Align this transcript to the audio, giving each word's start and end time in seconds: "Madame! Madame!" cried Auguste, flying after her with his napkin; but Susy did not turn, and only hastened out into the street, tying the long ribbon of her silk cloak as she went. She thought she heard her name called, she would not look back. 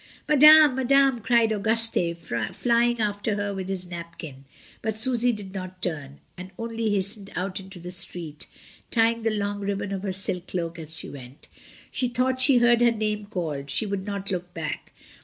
"Madame! 0.27 0.73
Madame!" 0.73 1.19
cried 1.19 1.53
Auguste, 1.53 2.17
flying 2.55 2.99
after 2.99 3.35
her 3.35 3.53
with 3.53 3.67
his 3.69 3.85
napkin; 3.85 4.45
but 4.81 4.97
Susy 4.97 5.31
did 5.31 5.53
not 5.53 5.79
turn, 5.79 6.19
and 6.35 6.49
only 6.57 6.89
hastened 6.89 7.29
out 7.35 7.59
into 7.59 7.77
the 7.79 7.91
street, 7.91 8.47
tying 8.89 9.21
the 9.21 9.29
long 9.29 9.59
ribbon 9.59 9.91
of 9.91 10.01
her 10.01 10.11
silk 10.11 10.47
cloak 10.47 10.79
as 10.79 10.95
she 10.95 11.07
went. 11.07 11.47
She 11.91 12.07
thought 12.07 12.41
she 12.41 12.57
heard 12.57 12.81
her 12.81 12.89
name 12.91 13.27
called, 13.27 13.69
she 13.69 13.85
would 13.85 14.03
not 14.03 14.31
look 14.31 14.51
back. 14.55 14.91